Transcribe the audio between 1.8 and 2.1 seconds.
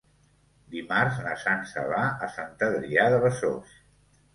va